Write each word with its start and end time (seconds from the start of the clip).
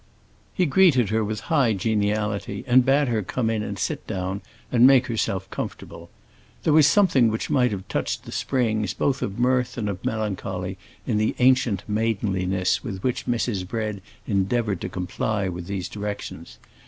He 0.51 0.65
greeted 0.65 1.09
her 1.09 1.23
with 1.23 1.41
high 1.41 1.73
geniality 1.73 2.63
and 2.65 2.83
bade 2.83 3.07
her 3.07 3.21
come 3.21 3.51
in 3.51 3.61
and 3.61 3.77
sit 3.77 4.07
down 4.07 4.41
and 4.71 4.87
make 4.87 5.05
herself 5.05 5.47
comfortable. 5.51 6.09
There 6.63 6.73
was 6.73 6.87
something 6.87 7.27
which 7.27 7.51
might 7.51 7.69
have 7.69 7.87
touched 7.87 8.23
the 8.25 8.31
springs 8.31 8.95
both 8.95 9.21
of 9.21 9.37
mirth 9.37 9.77
and 9.77 9.87
of 9.87 10.03
melancholy 10.03 10.79
in 11.05 11.17
the 11.17 11.35
ancient 11.37 11.87
maidenliness 11.87 12.83
with 12.83 13.03
which 13.03 13.27
Mrs. 13.27 13.67
Bread 13.67 14.01
endeavored 14.25 14.81
to 14.81 14.89
comply 14.89 15.47
with 15.47 15.67
these 15.67 15.87
directions. 15.87 16.57